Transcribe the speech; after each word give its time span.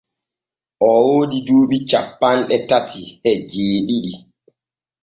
Oo 0.87 1.01
woodi 1.09 1.37
duuɓi 1.47 1.77
cappanɗe 1.89 2.57
tati 2.69 3.01
e 3.29 3.31
jeeɗiɗi. 3.51 4.13